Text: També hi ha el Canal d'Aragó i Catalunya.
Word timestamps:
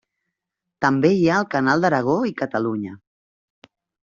També 0.85 1.11
hi 1.17 1.27
ha 1.27 1.35
el 1.41 1.47
Canal 1.55 1.85
d'Aragó 1.85 2.15
i 2.31 2.33
Catalunya. 2.41 2.99